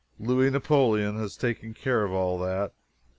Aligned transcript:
Louis 0.17 0.49
Napoleon 0.49 1.15
has 1.19 1.37
taken 1.37 1.75
care 1.75 2.03
of 2.03 2.11
all 2.11 2.39
that. 2.39 2.73